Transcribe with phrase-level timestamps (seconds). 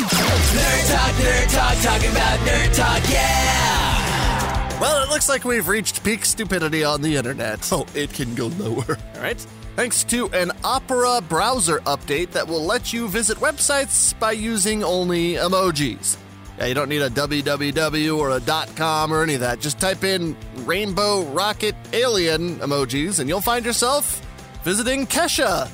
[0.00, 4.80] Nerd Talk, Nerd Talk, talking about Nerd Talk, yeah!
[4.80, 7.68] Well, it looks like we've reached peak stupidity on the internet.
[7.72, 8.98] Oh, it can go lower.
[9.14, 9.38] All right.
[9.76, 15.34] Thanks to an Opera browser update that will let you visit websites by using only
[15.34, 16.16] emojis.
[16.58, 19.60] Yeah, you don't need a www or a .com or any of that.
[19.60, 24.20] Just type in rainbow rocket alien emojis and you'll find yourself
[24.64, 25.70] visiting Kesha.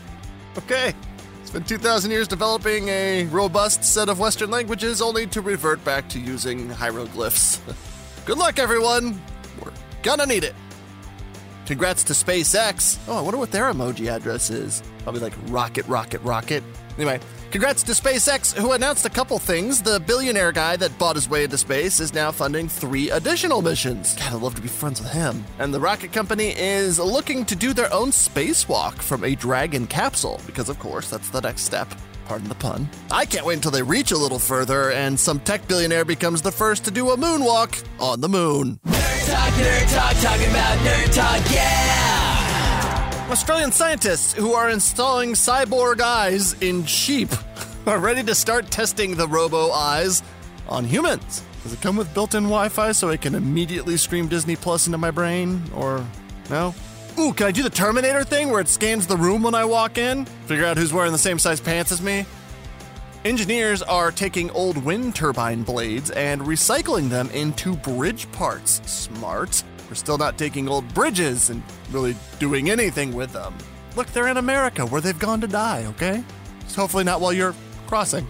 [0.56, 0.95] Okay.
[1.51, 6.21] Been 2,000 years developing a robust set of Western languages only to revert back to
[6.21, 7.61] using hieroglyphs.
[8.27, 9.19] Good luck, everyone.
[9.65, 10.55] We're gonna need it.
[11.65, 12.99] Congrats to SpaceX.
[13.09, 14.83] Oh, I wonder what their emoji address is.
[15.05, 16.63] Probably like rocket, rocket, rocket.
[16.97, 17.19] Anyway,
[17.51, 19.83] congrats to SpaceX, who announced a couple things.
[19.83, 24.15] The billionaire guy that bought his way into space is now funding three additional missions.
[24.17, 25.45] God, I'd love to be friends with him.
[25.59, 30.41] And the rocket company is looking to do their own spacewalk from a Dragon capsule,
[30.47, 31.89] because of course, that's the next step.
[32.27, 32.89] Pardon the pun.
[33.11, 36.53] I can't wait until they reach a little further and some tech billionaire becomes the
[36.53, 38.79] first to do a moonwalk on the moon.
[38.87, 42.18] Nerd Talk, Nerd Talk, talking about Nerd Talk, yeah!
[43.31, 47.28] Australian scientists who are installing cyborg eyes in sheep
[47.87, 50.22] are ready to start testing the robo eyes
[50.66, 51.43] on humans.
[51.62, 54.87] Does it come with built in Wi Fi so it can immediately stream Disney Plus
[54.87, 55.62] into my brain?
[55.75, 56.03] Or
[56.49, 56.75] no?
[57.19, 59.99] Ooh, can I do the Terminator thing where it scans the room when I walk
[59.99, 60.25] in?
[60.47, 62.25] Figure out who's wearing the same size pants as me?
[63.27, 68.81] Engineers are taking old wind turbine blades and recycling them into bridge parts.
[68.91, 69.62] Smart.
[69.88, 73.54] We're still not taking old bridges and really doing anything with them.
[73.97, 76.22] Look, they're in America where they've gone to die, okay?
[76.65, 77.54] Just hopefully not while you're
[77.87, 78.27] crossing.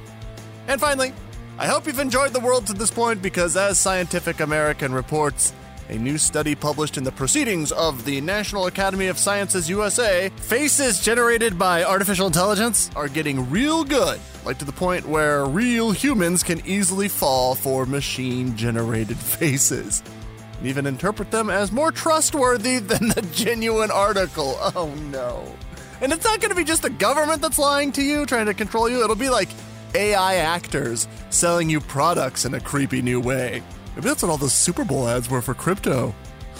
[0.68, 1.12] And finally,
[1.58, 5.52] I hope you've enjoyed the world to this point because, as Scientific American reports,
[5.88, 11.00] a new study published in the Proceedings of the National Academy of Sciences USA, faces
[11.00, 16.42] generated by artificial intelligence are getting real good, like to the point where real humans
[16.42, 20.02] can easily fall for machine generated faces.
[20.58, 24.56] And even interpret them as more trustworthy than the genuine article.
[24.74, 25.44] Oh no.
[26.00, 28.54] And it's not going to be just the government that's lying to you, trying to
[28.54, 29.02] control you.
[29.02, 29.48] It'll be like
[29.94, 33.62] AI actors selling you products in a creepy new way.
[33.96, 36.14] Maybe that's what all the Super Bowl ads were for crypto.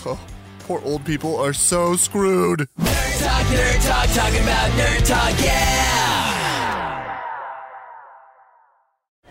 [0.04, 0.18] Oh,
[0.60, 2.68] poor old people are so screwed.
[2.80, 5.97] Nerd Talk, Nerd Talk, talking about Nerd Talk, yeah!